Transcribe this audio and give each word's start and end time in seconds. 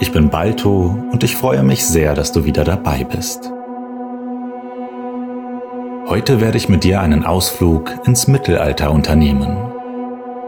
Ich 0.00 0.12
bin 0.12 0.30
Balto 0.30 0.98
und 1.12 1.22
ich 1.22 1.36
freue 1.36 1.62
mich 1.62 1.84
sehr, 1.84 2.14
dass 2.14 2.32
du 2.32 2.44
wieder 2.44 2.64
dabei 2.64 3.04
bist. 3.04 3.50
Heute 6.08 6.40
werde 6.40 6.56
ich 6.56 6.68
mit 6.68 6.84
dir 6.84 7.00
einen 7.00 7.24
Ausflug 7.24 7.90
ins 8.04 8.26
Mittelalter 8.26 8.90
unternehmen. 8.90 9.56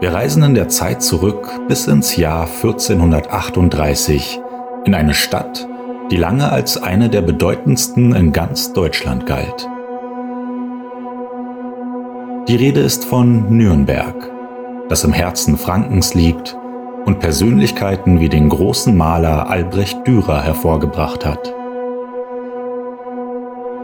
Wir 0.01 0.13
reisen 0.13 0.43
in 0.43 0.55
der 0.55 0.67
Zeit 0.67 1.01
zurück 1.01 1.49
bis 1.67 1.87
ins 1.87 2.17
Jahr 2.17 2.47
1438 2.47 4.41
in 4.85 4.93
eine 4.93 5.13
Stadt, 5.13 5.67
die 6.11 6.17
lange 6.17 6.51
als 6.51 6.81
eine 6.81 7.09
der 7.09 7.21
bedeutendsten 7.21 8.13
in 8.13 8.33
ganz 8.33 8.73
Deutschland 8.73 9.25
galt. 9.25 9.69
Die 12.47 12.55
Rede 12.55 12.81
ist 12.81 13.05
von 13.05 13.57
Nürnberg, 13.57 14.15
das 14.89 15.03
im 15.03 15.13
Herzen 15.13 15.57
Frankens 15.57 16.13
liegt 16.13 16.57
und 17.05 17.19
Persönlichkeiten 17.19 18.19
wie 18.19 18.29
den 18.29 18.49
großen 18.49 18.95
Maler 18.95 19.49
Albrecht 19.49 20.05
Dürer 20.07 20.41
hervorgebracht 20.41 21.25
hat. 21.25 21.53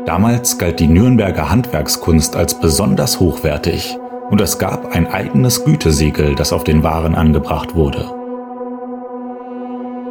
Damals 0.06 0.58
galt 0.58 0.80
die 0.80 0.88
Nürnberger 0.88 1.50
Handwerkskunst 1.50 2.36
als 2.36 2.60
besonders 2.60 3.20
hochwertig 3.20 3.98
und 4.30 4.42
es 4.42 4.58
gab 4.58 4.96
ein 4.96 5.08
eigenes 5.08 5.64
Gütesiegel, 5.64 6.36
das 6.36 6.54
auf 6.54 6.64
den 6.64 6.84
Waren 6.84 7.16
angebracht 7.16 7.76
wurde. 7.76 8.12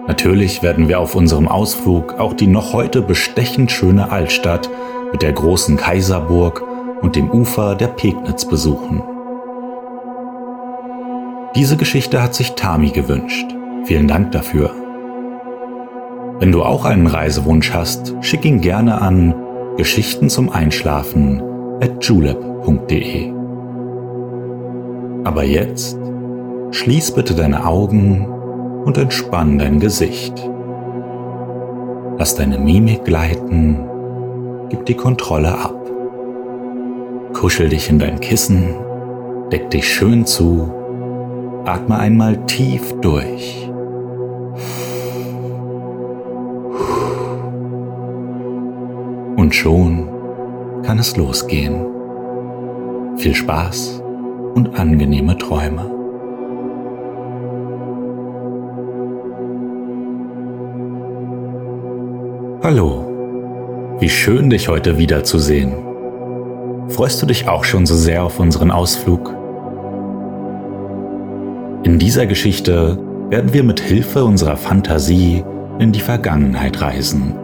Natürlich 0.06 0.62
werden 0.62 0.88
wir 0.88 1.00
auf 1.00 1.14
unserem 1.14 1.48
Ausflug 1.48 2.19
auch 2.19 2.34
die 2.34 2.47
noch 2.47 2.72
heute 2.72 3.03
bestechend 3.03 3.70
schöne 3.70 4.11
Altstadt 4.11 4.70
mit 5.12 5.22
der 5.22 5.33
großen 5.33 5.77
Kaiserburg 5.77 6.62
und 7.00 7.16
dem 7.16 7.31
Ufer 7.31 7.75
der 7.75 7.88
Pegnitz 7.88 8.44
besuchen. 8.44 9.03
Diese 11.56 11.77
Geschichte 11.77 12.23
hat 12.23 12.33
sich 12.33 12.53
Tami 12.53 12.91
gewünscht. 12.91 13.47
Vielen 13.84 14.06
Dank 14.06 14.31
dafür. 14.31 14.70
Wenn 16.39 16.53
du 16.53 16.62
auch 16.62 16.84
einen 16.84 17.09
Reisewunsch 17.09 17.73
hast, 17.75 18.15
schick 18.20 18.45
ihn 18.45 18.61
gerne 18.61 19.03
an 19.03 19.34
Geschichten 19.77 20.31
zum 20.31 20.48
Einschlafen 20.48 21.43
at 21.81 22.05
julep.de. 22.05 23.33
Aber 25.25 25.43
jetzt 25.43 25.98
schließ 26.71 27.12
bitte 27.12 27.34
deine 27.34 27.67
Augen 27.67 28.27
und 28.84 28.97
entspann 28.97 29.59
dein 29.59 29.81
Gesicht. 29.81 30.48
Lass 32.17 32.37
deine 32.37 32.59
Mimik 32.59 33.05
gleiten, 33.05 33.81
gib 34.69 34.87
die 34.87 34.95
Kontrolle 34.95 35.59
ab. 35.59 35.75
Kuschel 37.33 37.71
dich 37.71 37.91
in 37.91 37.98
dein 37.98 38.21
Kissen, 38.21 38.73
deck 39.51 39.69
dich 39.71 39.93
schön 39.93 40.27
zu 40.27 40.80
Atme 41.64 41.98
einmal 41.98 42.47
tief 42.47 42.94
durch. 43.00 43.69
Und 49.36 49.55
schon 49.55 50.08
kann 50.83 50.98
es 50.98 51.16
losgehen. 51.16 51.86
Viel 53.16 53.34
Spaß 53.34 54.03
und 54.55 54.78
angenehme 54.78 55.37
Träume. 55.37 55.91
Hallo, 62.62 63.97
wie 63.98 64.09
schön 64.09 64.50
dich 64.50 64.69
heute 64.69 64.97
wiederzusehen. 64.98 65.75
Freust 66.88 67.22
du 67.22 67.27
dich 67.27 67.48
auch 67.48 67.65
schon 67.65 67.87
so 67.87 67.94
sehr 67.94 68.25
auf 68.25 68.38
unseren 68.41 68.71
Ausflug? 68.71 69.40
In 71.82 71.98
dieser 71.98 72.26
Geschichte 72.26 72.98
werden 73.30 73.54
wir 73.54 73.62
mit 73.62 73.80
Hilfe 73.80 74.24
unserer 74.24 74.58
Fantasie 74.58 75.42
in 75.78 75.92
die 75.92 76.00
Vergangenheit 76.00 76.82
reisen 76.82 77.34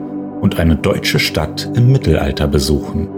und 0.43 0.59
eine 0.59 0.77
deutsche 0.77 1.19
Stadt 1.19 1.71
im 1.75 1.91
Mittelalter 1.91 2.47
besuchen. 2.47 3.09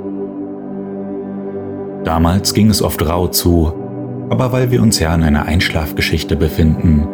Damals 2.04 2.54
ging 2.54 2.70
es 2.70 2.82
oft 2.82 3.04
rau 3.04 3.26
zu, 3.26 3.72
aber 4.30 4.52
weil 4.52 4.70
wir 4.70 4.80
uns 4.80 5.00
ja 5.00 5.12
in 5.12 5.24
einer 5.24 5.46
Einschlafgeschichte 5.46 6.36
befinden, 6.36 7.08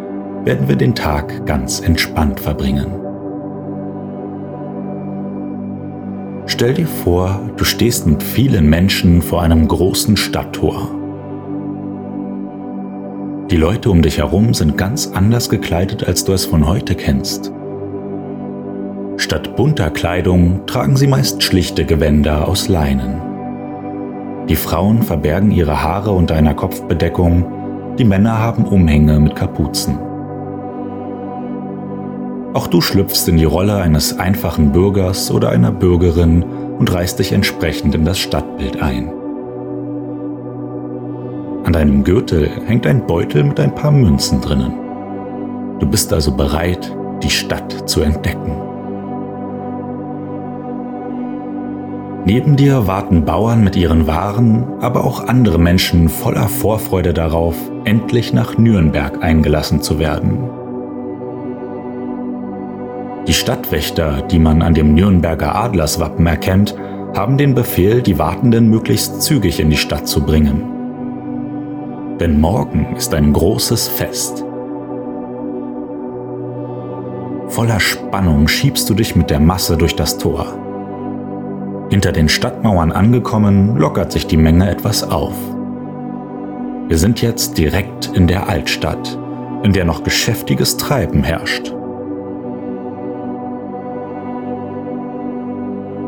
werden 0.44 0.68
wir 0.68 0.76
den 0.76 0.94
Tag 0.94 1.46
ganz 1.46 1.80
entspannt 1.80 2.40
verbringen. 2.40 2.88
Stell 6.44 6.74
dir 6.74 6.86
vor, 6.86 7.40
du 7.56 7.64
stehst 7.64 8.06
mit 8.06 8.22
vielen 8.22 8.68
Menschen 8.68 9.22
vor 9.22 9.40
einem 9.40 9.66
großen 9.66 10.18
Stadttor. 10.18 10.90
Die 13.50 13.56
Leute 13.56 13.90
um 13.90 14.00
dich 14.00 14.18
herum 14.18 14.54
sind 14.54 14.78
ganz 14.78 15.10
anders 15.14 15.50
gekleidet, 15.50 16.06
als 16.06 16.24
du 16.24 16.32
es 16.32 16.46
von 16.46 16.66
heute 16.66 16.94
kennst. 16.94 17.52
Statt 19.18 19.54
bunter 19.54 19.90
Kleidung 19.90 20.66
tragen 20.66 20.96
sie 20.96 21.06
meist 21.06 21.42
schlichte 21.42 21.84
Gewänder 21.84 22.48
aus 22.48 22.68
Leinen. 22.68 23.20
Die 24.48 24.56
Frauen 24.56 25.02
verbergen 25.02 25.50
ihre 25.50 25.82
Haare 25.82 26.12
unter 26.12 26.34
einer 26.34 26.54
Kopfbedeckung, 26.54 27.44
die 27.98 28.04
Männer 28.04 28.38
haben 28.38 28.64
Umhänge 28.64 29.20
mit 29.20 29.36
Kapuzen. 29.36 29.98
Auch 32.54 32.66
du 32.66 32.80
schlüpfst 32.80 33.28
in 33.28 33.36
die 33.36 33.44
Rolle 33.44 33.76
eines 33.76 34.18
einfachen 34.18 34.72
Bürgers 34.72 35.30
oder 35.30 35.50
einer 35.50 35.70
Bürgerin 35.70 36.44
und 36.78 36.92
reißt 36.92 37.18
dich 37.18 37.32
entsprechend 37.32 37.94
in 37.94 38.04
das 38.04 38.18
Stadtbild 38.18 38.80
ein. 38.80 39.10
An 41.64 41.72
deinem 41.72 42.04
Gürtel 42.04 42.50
hängt 42.66 42.86
ein 42.86 43.06
Beutel 43.06 43.42
mit 43.42 43.58
ein 43.58 43.74
paar 43.74 43.90
Münzen 43.90 44.42
drinnen. 44.42 44.74
Du 45.80 45.86
bist 45.86 46.12
also 46.12 46.36
bereit, 46.36 46.94
die 47.22 47.30
Stadt 47.30 47.88
zu 47.88 48.02
entdecken. 48.02 48.52
Neben 52.26 52.56
dir 52.56 52.86
warten 52.86 53.24
Bauern 53.24 53.64
mit 53.64 53.76
ihren 53.76 54.06
Waren, 54.06 54.64
aber 54.80 55.04
auch 55.04 55.26
andere 55.26 55.58
Menschen 55.58 56.10
voller 56.10 56.48
Vorfreude 56.48 57.14
darauf, 57.14 57.56
endlich 57.84 58.34
nach 58.34 58.58
Nürnberg 58.58 59.22
eingelassen 59.22 59.80
zu 59.80 59.98
werden. 59.98 60.38
Die 63.26 63.34
Stadtwächter, 63.34 64.20
die 64.20 64.38
man 64.38 64.60
an 64.60 64.74
dem 64.74 64.94
Nürnberger 64.94 65.54
Adlerswappen 65.54 66.26
erkennt, 66.26 66.74
haben 67.14 67.38
den 67.38 67.54
Befehl, 67.54 68.02
die 68.02 68.18
Wartenden 68.18 68.68
möglichst 68.68 69.22
zügig 69.22 69.60
in 69.60 69.70
die 69.70 69.78
Stadt 69.78 70.06
zu 70.06 70.22
bringen. 70.22 70.73
Denn 72.20 72.40
morgen 72.40 72.94
ist 72.96 73.12
ein 73.12 73.32
großes 73.32 73.88
Fest. 73.88 74.44
Voller 77.48 77.80
Spannung 77.80 78.48
schiebst 78.48 78.88
du 78.88 78.94
dich 78.94 79.16
mit 79.16 79.30
der 79.30 79.40
Masse 79.40 79.76
durch 79.76 79.94
das 79.94 80.18
Tor. 80.18 80.46
Hinter 81.90 82.12
den 82.12 82.28
Stadtmauern 82.28 82.92
angekommen, 82.92 83.76
lockert 83.76 84.12
sich 84.12 84.26
die 84.26 84.36
Menge 84.36 84.70
etwas 84.70 85.08
auf. 85.08 85.34
Wir 86.88 86.98
sind 86.98 87.20
jetzt 87.22 87.58
direkt 87.58 88.10
in 88.14 88.26
der 88.26 88.48
Altstadt, 88.48 89.18
in 89.62 89.72
der 89.72 89.84
noch 89.84 90.02
geschäftiges 90.02 90.76
Treiben 90.76 91.22
herrscht. 91.22 91.74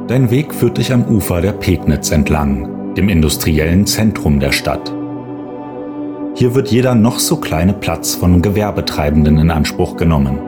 Dein 0.09 0.31
Weg 0.31 0.55
führt 0.55 0.79
dich 0.79 0.93
am 0.93 1.05
Ufer 1.05 1.41
der 1.41 1.53
Pegnitz 1.53 2.11
entlang, 2.11 2.95
dem 2.95 3.09
industriellen 3.09 3.87
Zentrum 3.87 4.39
der 4.41 4.53
Stadt. 4.53 4.96
Hier 6.37 6.55
wird 6.55 6.71
jeder 6.71 6.95
noch 6.95 7.19
so 7.19 7.39
kleine 7.39 7.73
Platz 7.73 8.15
von 8.15 8.43
Gewerbetreibenden 8.43 9.39
in 9.39 9.51
Anspruch 9.51 9.97
genommen. 9.97 10.39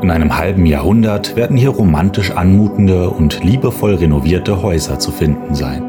In 0.00 0.10
einem 0.10 0.38
halben 0.38 0.64
Jahrhundert 0.64 1.36
werden 1.36 1.58
hier 1.58 1.68
romantisch 1.68 2.30
anmutende 2.30 3.10
und 3.10 3.44
liebevoll 3.44 3.96
renovierte 3.96 4.62
Häuser 4.62 4.98
zu 4.98 5.12
finden 5.12 5.54
sein. 5.54 5.82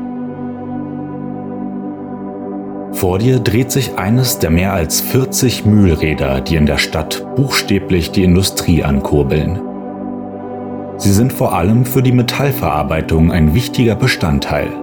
Vor 2.92 3.19
dir 3.19 3.39
dreht 3.39 3.71
sich 3.71 3.98
eines 3.98 4.39
der 4.39 4.50
mehr 4.50 4.74
als 4.74 5.00
40 5.00 5.65
Mühlräder, 5.65 6.42
die 6.42 6.57
in 6.57 6.65
der 6.65 6.77
Stadt 6.77 7.25
buchstäblich 7.38 8.12
die 8.12 8.25
Industrie 8.25 8.83
ankurbeln. 8.83 9.62
Sie 10.98 11.13
sind 11.13 11.31
vor 11.31 11.53
allem 11.53 11.86
für 11.86 12.03
die 12.03 12.12
Metallverarbeitung 12.12 13.31
ein 13.31 13.53
wichtiger 13.53 13.95
Bestandteil. 13.95 14.80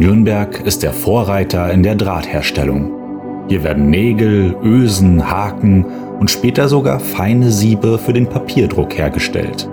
Nürnberg 0.00 0.62
ist 0.64 0.82
der 0.82 0.94
Vorreiter 0.94 1.70
in 1.70 1.82
der 1.82 1.94
Drahtherstellung. 1.94 3.44
Hier 3.50 3.62
werden 3.62 3.90
Nägel, 3.90 4.56
Ösen, 4.62 5.30
Haken 5.30 5.84
und 6.18 6.30
später 6.30 6.70
sogar 6.70 7.00
feine 7.00 7.50
Siebe 7.50 7.98
für 7.98 8.14
den 8.14 8.26
Papierdruck 8.26 8.96
hergestellt. 8.96 9.68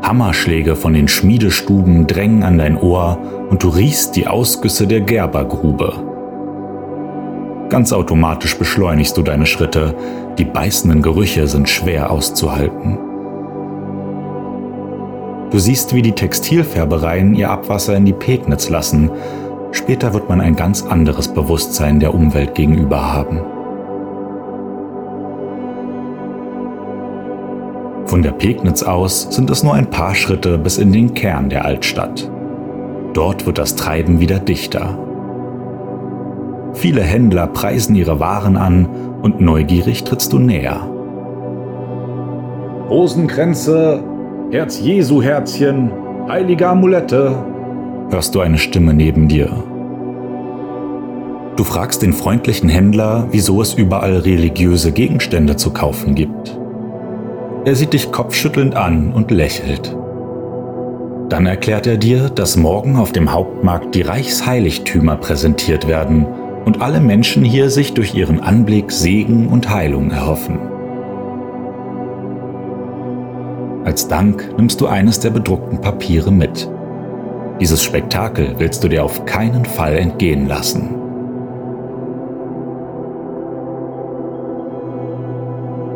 Hammerschläge 0.00 0.74
von 0.74 0.94
den 0.94 1.08
Schmiedestuben 1.08 2.06
drängen 2.06 2.42
an 2.42 2.56
dein 2.56 2.78
Ohr 2.78 3.18
und 3.50 3.62
du 3.62 3.68
riechst 3.68 4.16
die 4.16 4.26
Ausgüsse 4.26 4.86
der 4.86 5.02
Gerbergrube. 5.02 5.92
Ganz 7.68 7.92
automatisch 7.92 8.56
beschleunigst 8.56 9.18
du 9.18 9.22
deine 9.22 9.44
Schritte, 9.44 9.94
die 10.38 10.46
beißenden 10.46 11.02
Gerüche 11.02 11.46
sind 11.48 11.68
schwer 11.68 12.10
auszuhalten. 12.10 13.09
Du 15.50 15.58
siehst, 15.58 15.94
wie 15.94 16.02
die 16.02 16.12
Textilfärbereien 16.12 17.34
ihr 17.34 17.50
Abwasser 17.50 17.96
in 17.96 18.04
die 18.04 18.12
Pegnitz 18.12 18.68
lassen. 18.68 19.10
Später 19.72 20.14
wird 20.14 20.28
man 20.28 20.40
ein 20.40 20.54
ganz 20.54 20.82
anderes 20.82 21.26
Bewusstsein 21.26 21.98
der 21.98 22.14
Umwelt 22.14 22.54
gegenüber 22.54 23.12
haben. 23.12 23.40
Von 28.06 28.22
der 28.22 28.32
Pegnitz 28.32 28.82
aus 28.84 29.28
sind 29.30 29.50
es 29.50 29.62
nur 29.62 29.74
ein 29.74 29.90
paar 29.90 30.14
Schritte 30.14 30.56
bis 30.58 30.78
in 30.78 30.92
den 30.92 31.14
Kern 31.14 31.48
der 31.48 31.64
Altstadt. 31.64 32.30
Dort 33.12 33.46
wird 33.46 33.58
das 33.58 33.74
Treiben 33.74 34.20
wieder 34.20 34.38
dichter. 34.38 34.98
Viele 36.74 37.02
Händler 37.02 37.48
preisen 37.48 37.96
ihre 37.96 38.20
Waren 38.20 38.56
an 38.56 38.88
und 39.22 39.40
neugierig 39.40 40.04
trittst 40.04 40.32
du 40.32 40.38
näher. 40.38 40.80
Rosenkränze, 42.88 44.02
Herz 44.52 44.80
Jesu 44.80 45.22
Herzchen, 45.22 45.92
heilige 46.28 46.66
Amulette, 46.66 47.36
hörst 48.10 48.34
du 48.34 48.40
eine 48.40 48.58
Stimme 48.58 48.92
neben 48.92 49.28
dir. 49.28 49.48
Du 51.54 51.62
fragst 51.62 52.02
den 52.02 52.12
freundlichen 52.12 52.68
Händler, 52.68 53.28
wieso 53.30 53.62
es 53.62 53.74
überall 53.74 54.16
religiöse 54.16 54.90
Gegenstände 54.90 55.54
zu 55.54 55.72
kaufen 55.72 56.16
gibt. 56.16 56.58
Er 57.64 57.76
sieht 57.76 57.92
dich 57.92 58.10
kopfschüttelnd 58.10 58.74
an 58.74 59.12
und 59.12 59.30
lächelt. 59.30 59.96
Dann 61.28 61.46
erklärt 61.46 61.86
er 61.86 61.96
dir, 61.96 62.28
dass 62.28 62.56
morgen 62.56 62.96
auf 62.96 63.12
dem 63.12 63.32
Hauptmarkt 63.32 63.94
die 63.94 64.02
Reichsheiligtümer 64.02 65.14
präsentiert 65.14 65.86
werden 65.86 66.26
und 66.64 66.82
alle 66.82 67.00
Menschen 67.00 67.44
hier 67.44 67.70
sich 67.70 67.94
durch 67.94 68.16
ihren 68.16 68.40
Anblick 68.40 68.90
Segen 68.90 69.46
und 69.46 69.70
Heilung 69.70 70.10
erhoffen. 70.10 70.69
Als 73.90 74.06
Dank 74.06 74.54
nimmst 74.56 74.80
du 74.80 74.86
eines 74.86 75.18
der 75.18 75.30
bedruckten 75.30 75.80
Papiere 75.80 76.30
mit. 76.30 76.70
Dieses 77.60 77.82
Spektakel 77.82 78.54
willst 78.58 78.84
du 78.84 78.88
dir 78.88 79.04
auf 79.04 79.26
keinen 79.26 79.64
Fall 79.64 79.96
entgehen 79.96 80.46
lassen. 80.46 80.94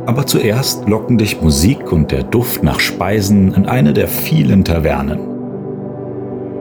Aber 0.06 0.26
zuerst 0.26 0.88
locken 0.88 1.19
dich 1.19 1.41
Musik 1.41 1.93
und 1.93 2.11
der 2.11 2.25
Duft 2.25 2.64
nach 2.64 2.81
Speisen 2.81 3.55
in 3.55 3.67
eine 3.67 3.93
der 3.93 4.08
vielen 4.08 4.64
Tavernen. 4.64 5.20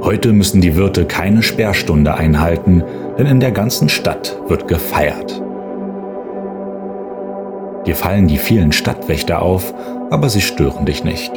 Heute 0.04 0.34
müssen 0.34 0.62
die 0.62 0.76
Wirte 0.76 1.06
keine 1.06 1.42
Sperrstunde 1.42 2.14
einhalten, 2.14 2.84
denn 3.18 3.26
in 3.26 3.40
der 3.40 3.52
ganzen 3.52 3.90
Stadt 3.90 4.40
wird 4.50 4.68
gefeiert. 4.68 5.42
Dir 7.86 7.96
fallen 7.96 8.28
die 8.28 8.38
vielen 8.38 8.72
Stadtwächter 8.72 9.42
auf, 9.42 9.74
aber 10.10 10.30
sie 10.30 10.42
stören 10.42 10.86
dich 10.86 11.04
nicht. 11.04 11.32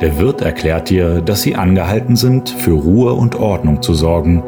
Der 0.00 0.18
Wirt 0.18 0.42
erklärt 0.42 0.90
dir, 0.90 1.20
dass 1.20 1.42
sie 1.42 1.54
angehalten 1.54 2.16
sind, 2.16 2.50
für 2.50 2.72
Ruhe 2.72 3.14
und 3.14 3.36
Ordnung 3.36 3.80
zu 3.80 3.94
sorgen. 3.94 4.42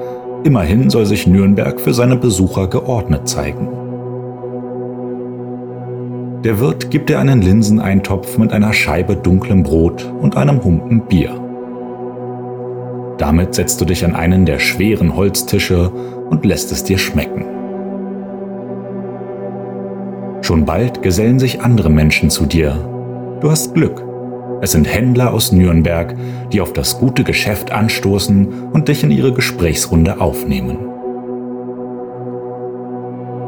Immerhin 0.45 0.91
soll 0.91 1.07
sich 1.07 1.27
Nürnberg 1.27 1.81
für 1.81 1.95
seine 1.95 2.17
Besucher 2.17 2.69
geordnet 2.69 3.29
zeigen. 3.29 3.69
Der 6.45 6.61
Wirt 6.61 6.91
gibt 6.91 7.09
dir 7.09 7.19
einen 7.19 7.43
Linseneintopf 7.43 8.39
mit 8.39 8.53
einer 8.53 8.73
Scheibe 8.73 9.17
dunklem 9.17 9.63
Brot 9.63 10.13
und 10.21 10.37
einem 10.37 10.63
Humpen 10.63 11.01
Bier. 11.07 11.31
Damit 13.19 13.55
setzt 13.55 13.81
du 13.81 13.85
dich 13.85 14.05
an 14.05 14.15
einen 14.15 14.47
der 14.47 14.59
schweren 14.59 15.17
Holztische 15.17 15.91
und 16.31 16.45
lässt 16.45 16.71
es 16.71 16.85
dir 16.85 16.99
schmecken. 16.99 17.58
Schon 20.49 20.65
bald 20.65 21.03
gesellen 21.03 21.39
sich 21.39 21.61
andere 21.61 21.91
Menschen 21.91 22.31
zu 22.31 22.47
dir. 22.47 22.71
Du 23.43 23.51
hast 23.51 23.75
Glück. 23.75 24.03
Es 24.63 24.73
sind 24.73 24.87
Händler 24.87 25.35
aus 25.35 25.53
Nürnberg, 25.53 26.17
die 26.51 26.63
auf 26.63 26.73
das 26.73 26.99
gute 26.99 27.23
Geschäft 27.23 27.71
anstoßen 27.71 28.71
und 28.73 28.89
dich 28.89 29.05
in 29.05 29.11
ihre 29.11 29.35
Gesprächsrunde 29.35 30.23
aufnehmen. 30.23 30.79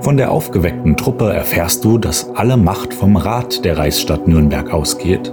Von 0.02 0.18
der 0.18 0.30
aufgeweckten 0.30 0.98
Truppe 0.98 1.32
erfährst 1.32 1.86
du, 1.86 1.96
dass 1.96 2.28
alle 2.34 2.58
Macht 2.58 2.92
vom 2.92 3.16
Rat 3.16 3.64
der 3.64 3.78
Reichsstadt 3.78 4.28
Nürnberg 4.28 4.70
ausgeht. 4.70 5.32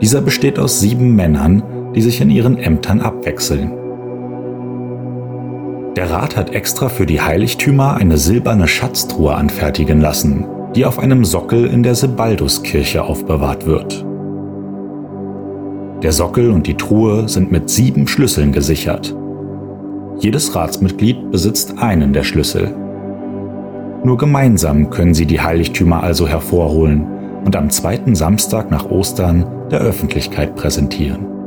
Dieser 0.00 0.22
besteht 0.22 0.58
aus 0.58 0.80
sieben 0.80 1.14
Männern, 1.14 1.92
die 1.94 2.00
sich 2.00 2.22
in 2.22 2.30
ihren 2.30 2.56
Ämtern 2.56 3.02
abwechseln. 3.02 3.79
Der 5.96 6.08
Rat 6.08 6.36
hat 6.36 6.54
extra 6.54 6.88
für 6.88 7.04
die 7.04 7.20
Heiligtümer 7.20 7.96
eine 7.96 8.16
silberne 8.16 8.68
Schatztruhe 8.68 9.34
anfertigen 9.34 10.00
lassen, 10.00 10.46
die 10.76 10.86
auf 10.86 11.00
einem 11.00 11.24
Sockel 11.24 11.66
in 11.66 11.82
der 11.82 11.96
Sebalduskirche 11.96 13.02
aufbewahrt 13.02 13.66
wird. 13.66 14.06
Der 16.02 16.12
Sockel 16.12 16.50
und 16.50 16.68
die 16.68 16.76
Truhe 16.76 17.28
sind 17.28 17.50
mit 17.50 17.68
sieben 17.68 18.06
Schlüsseln 18.06 18.52
gesichert. 18.52 19.16
Jedes 20.20 20.54
Ratsmitglied 20.54 21.30
besitzt 21.32 21.78
einen 21.78 22.12
der 22.12 22.22
Schlüssel. 22.22 22.72
Nur 24.04 24.16
gemeinsam 24.16 24.90
können 24.90 25.12
sie 25.12 25.26
die 25.26 25.40
Heiligtümer 25.40 26.04
also 26.04 26.28
hervorholen 26.28 27.04
und 27.44 27.56
am 27.56 27.68
zweiten 27.68 28.14
Samstag 28.14 28.70
nach 28.70 28.88
Ostern 28.90 29.44
der 29.70 29.80
Öffentlichkeit 29.80 30.54
präsentieren. 30.54 31.39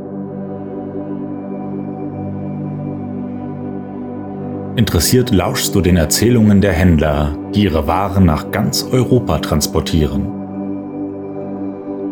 Interessiert 4.76 5.30
lauschst 5.30 5.72
du 5.76 5.80
den 5.80 5.96
Erzählungen 5.96 6.60
der 6.60 6.72
Händler, 6.72 7.36
die 7.54 7.62
ihre 7.62 7.86
Waren 7.86 8.24
nach 8.24 8.50
ganz 8.50 8.84
Europa 8.90 9.38
transportieren. 9.38 10.26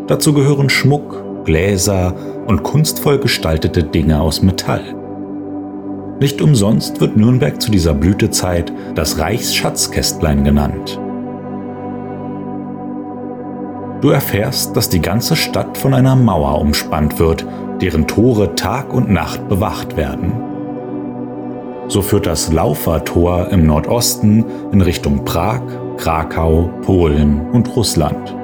Dazu 0.06 0.32
gehören 0.32 0.70
Schmuck, 0.70 1.44
Gläser 1.44 2.14
und 2.46 2.62
kunstvoll 2.62 3.18
gestaltete 3.18 3.82
Dinge 3.82 4.20
aus 4.20 4.42
Metall. 4.42 4.94
Nicht 6.20 6.40
umsonst 6.40 7.00
wird 7.00 7.16
Nürnberg 7.16 7.60
zu 7.60 7.72
dieser 7.72 7.94
Blütezeit 7.94 8.72
das 8.94 9.18
Reichsschatzkästlein 9.18 10.44
genannt. 10.44 11.00
Du 14.02 14.10
erfährst, 14.10 14.76
dass 14.76 14.88
die 14.88 15.00
ganze 15.00 15.34
Stadt 15.34 15.76
von 15.76 15.94
einer 15.94 16.14
Mauer 16.14 16.60
umspannt 16.60 17.18
wird, 17.18 17.44
deren 17.80 18.06
Tore 18.06 18.54
Tag 18.54 18.94
und 18.94 19.10
Nacht 19.10 19.48
bewacht 19.48 19.96
werden. 19.96 20.51
So 21.92 22.00
führt 22.00 22.24
das 22.24 22.50
Laufertor 22.50 23.48
im 23.50 23.66
Nordosten 23.66 24.46
in 24.72 24.80
Richtung 24.80 25.26
Prag, 25.26 25.60
Krakau, 25.98 26.70
Polen 26.80 27.50
und 27.50 27.76
Russland. 27.76 28.34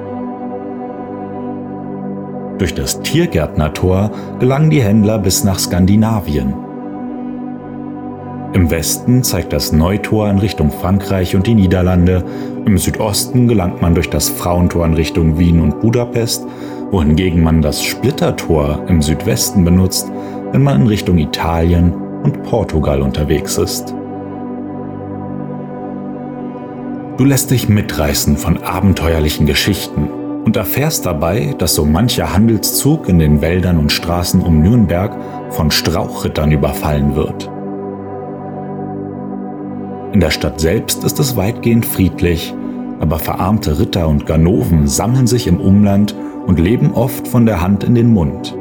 Durch 2.59 2.75
das 2.75 3.01
Tiergärtnertor 3.01 4.11
gelangen 4.39 4.69
die 4.69 4.83
Händler 4.83 5.17
bis 5.17 5.43
nach 5.43 5.57
Skandinavien 5.57 6.53
im 8.53 8.71
Westen 8.71 9.23
zeigt 9.23 9.53
das 9.53 9.71
Neutor 9.71 10.27
in 10.27 10.39
Richtung 10.39 10.71
Frankreich 10.71 11.35
und 11.35 11.45
die 11.45 11.53
Niederlande, 11.53 12.23
im 12.65 12.79
Südosten 12.79 13.47
gelangt 13.47 13.79
man 13.81 13.93
durch 13.93 14.09
das 14.09 14.27
Frauentor 14.27 14.85
in 14.85 14.95
Richtung 14.95 15.37
Wien 15.37 15.61
und 15.61 15.81
Budapest, 15.81 16.47
wohingegen 16.89 17.43
man 17.43 17.61
das 17.61 17.83
Splittertor 17.83 18.83
im 18.87 19.03
Südwesten 19.03 19.63
benutzt, 19.63 20.11
wenn 20.51 20.63
man 20.63 20.81
in 20.81 20.87
Richtung 20.87 21.19
Italien 21.19 21.93
und 22.23 22.43
Portugal 22.43 23.01
unterwegs 23.01 23.57
ist. 23.57 23.93
Du 27.17 27.25
lässt 27.25 27.51
dich 27.51 27.67
mitreißen 27.67 28.37
von 28.37 28.63
abenteuerlichen 28.63 29.45
Geschichten 29.45 30.09
und 30.45 30.55
erfährst 30.55 31.05
dabei, 31.05 31.53
dass 31.57 31.75
so 31.75 31.85
mancher 31.85 32.33
Handelszug 32.33 33.09
in 33.09 33.19
den 33.19 33.41
Wäldern 33.41 33.77
und 33.77 33.91
Straßen 33.91 34.41
um 34.41 34.61
Nürnberg 34.61 35.15
von 35.49 35.69
Strauchrittern 35.69 36.51
überfallen 36.51 37.15
wird. 37.15 37.51
In 40.13 40.21
der 40.21 40.31
Stadt 40.31 40.59
selbst 40.59 41.03
ist 41.03 41.19
es 41.19 41.35
weitgehend 41.35 41.85
friedlich, 41.85 42.53
aber 42.99 43.19
verarmte 43.19 43.79
Ritter 43.79 44.07
und 44.07 44.25
Ganoven 44.25 44.87
sammeln 44.87 45.27
sich 45.27 45.45
im 45.45 45.59
Umland 45.59 46.15
und 46.47 46.59
leben 46.59 46.93
oft 46.93 47.27
von 47.27 47.45
der 47.45 47.61
Hand 47.61 47.83
in 47.83 47.95
den 47.95 48.13
Mund. 48.13 48.57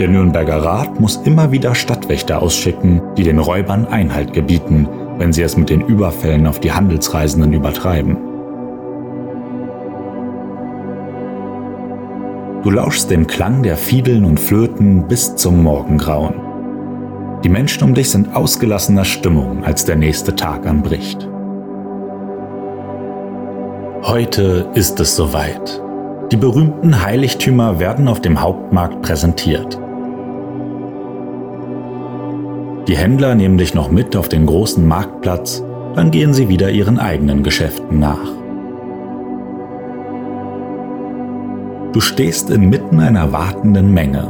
Der 0.00 0.08
Nürnberger 0.08 0.64
Rat 0.64 0.98
muss 0.98 1.16
immer 1.26 1.52
wieder 1.52 1.74
Stadtwächter 1.74 2.40
ausschicken, 2.40 3.02
die 3.18 3.22
den 3.22 3.38
Räubern 3.38 3.84
Einhalt 3.84 4.32
gebieten, 4.32 4.88
wenn 5.18 5.30
sie 5.34 5.42
es 5.42 5.58
mit 5.58 5.68
den 5.68 5.82
Überfällen 5.82 6.46
auf 6.46 6.58
die 6.58 6.72
Handelsreisenden 6.72 7.52
übertreiben. 7.52 8.16
Du 12.62 12.70
lauschst 12.70 13.10
dem 13.10 13.26
Klang 13.26 13.62
der 13.62 13.76
Fiedeln 13.76 14.24
und 14.24 14.40
Flöten 14.40 15.06
bis 15.06 15.36
zum 15.36 15.62
Morgengrauen. 15.62 16.32
Die 17.44 17.50
Menschen 17.50 17.84
um 17.84 17.92
dich 17.92 18.08
sind 18.08 18.34
ausgelassener 18.34 19.04
Stimmung, 19.04 19.64
als 19.64 19.84
der 19.84 19.96
nächste 19.96 20.34
Tag 20.34 20.66
anbricht. 20.66 21.28
Heute 24.02 24.66
ist 24.72 24.98
es 24.98 25.14
soweit. 25.14 25.82
Die 26.32 26.38
berühmten 26.38 27.02
Heiligtümer 27.02 27.78
werden 27.80 28.08
auf 28.08 28.22
dem 28.22 28.40
Hauptmarkt 28.40 29.02
präsentiert. 29.02 29.78
Die 32.86 32.96
Händler 32.96 33.34
nehmen 33.34 33.58
dich 33.58 33.74
noch 33.74 33.90
mit 33.90 34.16
auf 34.16 34.28
den 34.28 34.46
großen 34.46 34.86
Marktplatz, 34.86 35.62
dann 35.94 36.10
gehen 36.10 36.32
sie 36.32 36.48
wieder 36.48 36.70
ihren 36.70 36.98
eigenen 36.98 37.42
Geschäften 37.42 37.98
nach. 37.98 38.40
Du 41.92 42.00
stehst 42.00 42.50
inmitten 42.50 43.00
einer 43.00 43.32
wartenden 43.32 43.92
Menge. 43.92 44.28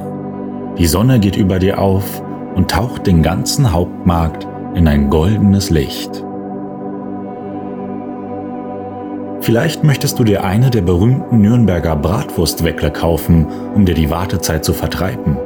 Die 0.79 0.87
Sonne 0.87 1.21
geht 1.21 1.37
über 1.37 1.59
dir 1.59 1.79
auf 1.79 2.23
und 2.55 2.71
taucht 2.71 3.07
den 3.07 3.23
ganzen 3.23 3.73
Hauptmarkt 3.73 4.49
in 4.75 4.89
ein 4.89 5.11
goldenes 5.11 5.71
Licht. 5.71 6.25
Vielleicht 9.43 9.85
möchtest 9.85 10.19
du 10.19 10.25
dir 10.25 10.45
eine 10.45 10.71
der 10.71 10.83
berühmten 10.83 11.41
Nürnberger 11.41 11.97
Bratwurstweckle 11.97 12.91
kaufen, 12.91 13.47
um 13.75 13.85
dir 13.85 13.95
die 13.95 14.11
Wartezeit 14.11 14.65
zu 14.65 14.73
vertreiben. 14.73 15.37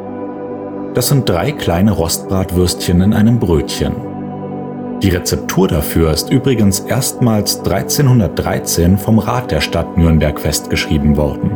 Das 0.94 1.08
sind 1.08 1.28
drei 1.28 1.50
kleine 1.50 1.90
Rostbratwürstchen 1.90 3.00
in 3.00 3.12
einem 3.14 3.40
Brötchen. 3.40 3.94
Die 5.02 5.08
Rezeptur 5.08 5.66
dafür 5.66 6.12
ist 6.12 6.30
übrigens 6.30 6.80
erstmals 6.80 7.58
1313 7.58 8.96
vom 8.96 9.18
Rat 9.18 9.50
der 9.50 9.60
Stadt 9.60 9.98
Nürnberg 9.98 10.38
festgeschrieben 10.38 11.16
worden. 11.16 11.50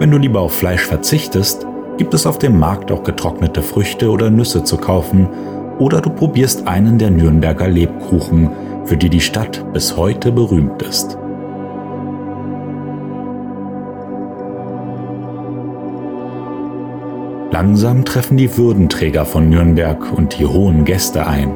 Wenn 0.00 0.10
du 0.10 0.18
lieber 0.18 0.40
auf 0.40 0.52
Fleisch 0.52 0.84
verzichtest, 0.84 1.64
gibt 1.96 2.12
es 2.12 2.26
auf 2.26 2.40
dem 2.40 2.58
Markt 2.58 2.90
auch 2.90 3.04
getrocknete 3.04 3.62
Früchte 3.62 4.10
oder 4.10 4.30
Nüsse 4.30 4.64
zu 4.64 4.76
kaufen 4.76 5.28
oder 5.78 6.00
du 6.00 6.10
probierst 6.10 6.66
einen 6.66 6.98
der 6.98 7.10
Nürnberger 7.10 7.68
Lebkuchen, 7.68 8.50
für 8.84 8.96
die 8.96 9.08
die 9.08 9.20
Stadt 9.20 9.64
bis 9.72 9.96
heute 9.96 10.32
berühmt 10.32 10.82
ist. 10.82 11.16
Langsam 17.54 18.04
treffen 18.04 18.36
die 18.36 18.56
Würdenträger 18.56 19.24
von 19.24 19.48
Nürnberg 19.48 20.12
und 20.12 20.36
die 20.36 20.44
hohen 20.44 20.84
Gäste 20.84 21.24
ein. 21.24 21.52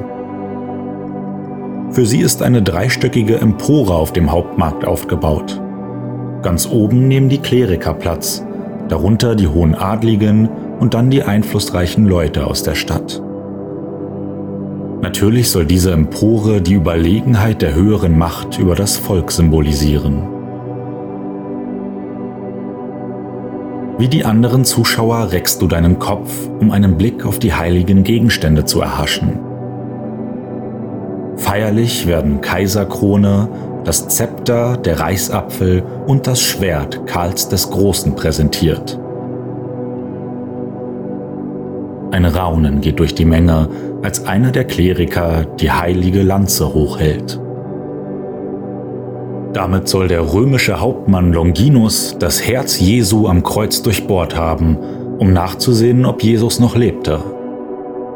Für 1.91 2.07
sie 2.07 2.21
ist 2.21 2.41
eine 2.41 2.63
dreistöckige 2.63 3.39
Empore 3.39 3.95
auf 3.95 4.13
dem 4.13 4.31
Hauptmarkt 4.31 4.85
aufgebaut. 4.85 5.61
Ganz 6.43 6.69
oben 6.69 7.09
nehmen 7.09 7.29
die 7.29 7.39
Kleriker 7.39 7.95
Platz, 7.95 8.45
darunter 8.89 9.35
die 9.35 9.49
hohen 9.49 9.75
Adligen 9.75 10.49
und 10.79 10.95
dann 10.95 11.11
die 11.11 11.25
einflussreichen 11.25 12.07
Leute 12.07 12.47
aus 12.47 12.63
der 12.63 12.77
Stadt. 12.77 13.21
Natürlich 15.03 15.51
soll 15.51 15.67
diese 15.67 15.91
Empore 15.91 16.61
die 16.61 16.75
Überlegenheit 16.75 17.61
der 17.61 17.75
höheren 17.75 18.17
Macht 18.17 18.61
über 18.61 18.77
das 18.77 18.97
Volk 18.97 19.33
symbolisieren. 19.33 20.38
Wie 23.99 24.07
die 24.07 24.25
anderen 24.25 24.65
Zuschauer 24.65 25.33
reckst 25.33 25.61
du 25.61 25.67
deinen 25.67 25.99
Kopf, 25.99 26.31
um 26.61 26.71
einen 26.71 26.97
Blick 26.97 27.27
auf 27.27 27.41
die 27.41 27.53
heiligen 27.53 28.05
Gegenstände 28.05 28.65
zu 28.65 28.81
erhaschen. 28.81 29.41
Feierlich 31.37 32.07
werden 32.07 32.41
Kaiserkrone, 32.41 33.49
das 33.83 34.07
Zepter, 34.07 34.77
der 34.77 35.01
Reichsapfel 35.01 35.83
und 36.07 36.29
das 36.29 36.41
Schwert 36.41 37.07
Karls 37.09 37.49
des 37.49 37.71
Großen 37.71 38.15
präsentiert. 38.15 39.01
Ein 42.13 42.25
Raunen 42.25 42.81
geht 42.81 43.01
durch 43.01 43.17
die 43.17 43.25
Menge, 43.25 43.69
als 44.03 44.27
einer 44.27 44.53
der 44.53 44.65
Kleriker 44.65 45.45
die 45.59 45.73
heilige 45.73 46.23
Lanze 46.23 46.73
hochhält. 46.73 47.41
Damit 49.53 49.89
soll 49.89 50.09
der 50.09 50.33
römische 50.33 50.81
Hauptmann 50.81 51.33
Longinus 51.33 52.17
das 52.19 52.47
Herz 52.47 52.79
Jesu 52.79 53.29
am 53.29 53.43
Kreuz 53.43 53.83
durchbohrt 53.83 54.37
haben, 54.37 54.77
um 55.19 55.33
nachzusehen, 55.33 56.05
ob 56.05 56.23
Jesus 56.23 56.61
noch 56.61 56.77
lebte. 56.77 57.21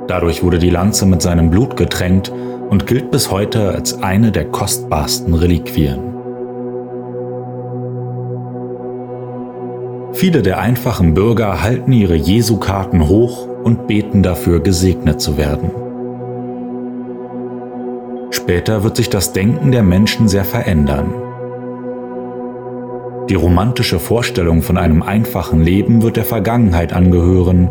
Dadurch 0.08 0.42
wurde 0.42 0.58
die 0.58 0.70
Lanze 0.70 1.06
mit 1.06 1.22
seinem 1.22 1.50
Blut 1.50 1.76
getränkt 1.76 2.30
und 2.68 2.86
gilt 2.86 3.10
bis 3.10 3.30
heute 3.30 3.70
als 3.70 4.02
eine 4.02 4.30
der 4.30 4.44
kostbarsten 4.46 5.34
Reliquien. 5.34 6.00
Viele 10.12 10.42
der 10.42 10.58
einfachen 10.60 11.14
Bürger 11.14 11.62
halten 11.62 11.92
ihre 11.92 12.14
Jesu-Karten 12.14 13.08
hoch 13.08 13.48
und 13.64 13.86
beten 13.86 14.22
dafür, 14.22 14.60
gesegnet 14.60 15.20
zu 15.20 15.38
werden. 15.38 15.81
Später 18.42 18.82
wird 18.82 18.96
sich 18.96 19.08
das 19.08 19.32
Denken 19.32 19.70
der 19.70 19.84
Menschen 19.84 20.26
sehr 20.26 20.44
verändern. 20.44 21.14
Die 23.28 23.36
romantische 23.36 24.00
Vorstellung 24.00 24.62
von 24.62 24.76
einem 24.78 25.00
einfachen 25.00 25.60
Leben 25.60 26.02
wird 26.02 26.16
der 26.16 26.24
Vergangenheit 26.24 26.92
angehören 26.92 27.68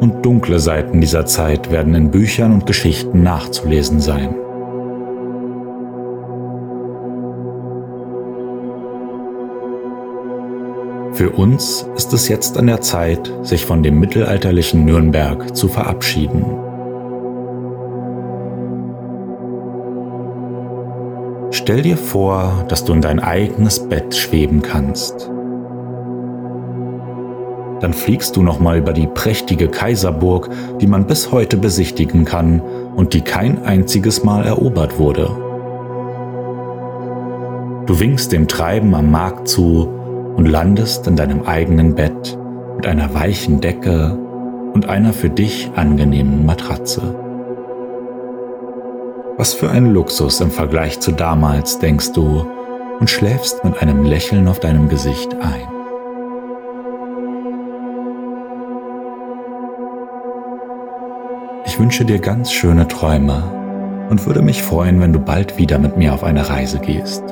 und 0.00 0.26
dunkle 0.26 0.58
Seiten 0.58 1.00
dieser 1.00 1.26
Zeit 1.26 1.70
werden 1.70 1.94
in 1.94 2.10
Büchern 2.10 2.52
und 2.52 2.66
Geschichten 2.66 3.22
nachzulesen 3.22 4.00
sein. 4.00 4.34
Für 11.12 11.30
uns 11.30 11.86
ist 11.94 12.12
es 12.12 12.26
jetzt 12.26 12.58
an 12.58 12.66
der 12.66 12.80
Zeit, 12.80 13.32
sich 13.42 13.64
von 13.64 13.84
dem 13.84 14.00
mittelalterlichen 14.00 14.84
Nürnberg 14.84 15.54
zu 15.56 15.68
verabschieden. 15.68 16.69
Stell 21.70 21.82
dir 21.82 21.96
vor, 21.96 22.64
dass 22.66 22.84
du 22.84 22.92
in 22.92 23.00
dein 23.00 23.20
eigenes 23.20 23.78
Bett 23.88 24.16
schweben 24.16 24.60
kannst 24.60 25.30
dann 27.78 27.94
fliegst 27.94 28.36
du 28.36 28.42
nochmal 28.42 28.78
über 28.78 28.92
die 28.92 29.06
prächtige 29.06 29.68
Kaiserburg, 29.68 30.50
die 30.80 30.88
man 30.88 31.06
bis 31.06 31.30
heute 31.30 31.56
besichtigen 31.56 32.24
kann 32.24 32.60
und 32.60 33.14
die 33.14 33.20
kein 33.20 33.62
einziges 33.64 34.24
Mal 34.24 34.44
erobert 34.44 34.98
wurde. 34.98 35.30
Du 37.86 38.00
winkst 38.00 38.32
dem 38.32 38.48
Treiben 38.48 38.94
am 38.94 39.10
Markt 39.12 39.48
zu 39.48 39.88
und 40.36 40.46
landest 40.46 41.06
in 41.06 41.14
deinem 41.14 41.44
eigenen 41.44 41.94
Bett 41.94 42.36
mit 42.76 42.86
einer 42.86 43.14
weichen 43.14 43.60
Decke 43.60 44.18
und 44.74 44.88
einer 44.88 45.12
für 45.12 45.30
dich 45.30 45.70
angenehmen 45.76 46.44
Matratze. 46.44 47.29
Was 49.40 49.54
für 49.54 49.70
ein 49.70 49.94
Luxus 49.94 50.42
im 50.42 50.50
Vergleich 50.50 51.00
zu 51.00 51.12
damals, 51.12 51.78
denkst 51.78 52.12
du, 52.12 52.44
und 53.00 53.08
schläfst 53.08 53.64
mit 53.64 53.80
einem 53.80 54.04
Lächeln 54.04 54.46
auf 54.46 54.60
deinem 54.60 54.90
Gesicht 54.90 55.34
ein. 55.40 55.66
Ich 61.64 61.78
wünsche 61.78 62.04
dir 62.04 62.18
ganz 62.18 62.52
schöne 62.52 62.86
Träume 62.86 63.42
und 64.10 64.26
würde 64.26 64.42
mich 64.42 64.62
freuen, 64.62 65.00
wenn 65.00 65.14
du 65.14 65.20
bald 65.20 65.56
wieder 65.56 65.78
mit 65.78 65.96
mir 65.96 66.12
auf 66.12 66.22
eine 66.22 66.50
Reise 66.50 66.78
gehst. 66.78 67.24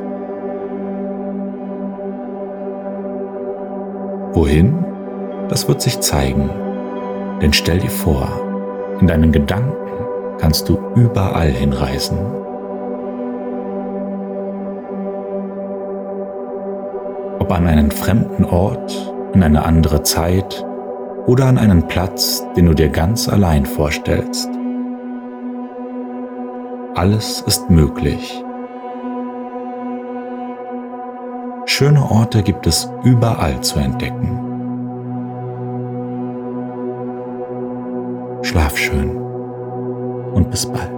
Wohin? 4.32 4.82
Das 5.50 5.68
wird 5.68 5.82
sich 5.82 6.00
zeigen. 6.00 6.48
Denn 7.42 7.52
stell 7.52 7.80
dir 7.80 7.90
vor, 7.90 8.30
in 8.98 9.06
deinen 9.06 9.30
Gedanken 9.30 9.87
kannst 10.38 10.68
du 10.68 10.78
überall 10.94 11.50
hinreisen. 11.50 12.18
Ob 17.38 17.52
an 17.52 17.66
einen 17.66 17.90
fremden 17.90 18.44
Ort, 18.44 19.14
in 19.34 19.42
eine 19.42 19.64
andere 19.64 20.02
Zeit 20.02 20.64
oder 21.26 21.46
an 21.46 21.58
einen 21.58 21.86
Platz, 21.86 22.44
den 22.56 22.66
du 22.66 22.74
dir 22.74 22.88
ganz 22.88 23.28
allein 23.28 23.66
vorstellst. 23.66 24.48
Alles 26.94 27.42
ist 27.46 27.70
möglich. 27.70 28.42
Schöne 31.66 32.02
Orte 32.02 32.42
gibt 32.42 32.66
es 32.66 32.90
überall 33.04 33.60
zu 33.60 33.78
entdecken. 33.78 34.40
Schlaf 38.42 38.76
schön 38.76 39.27
und 40.32 40.50
bis 40.50 40.66
bald. 40.66 40.97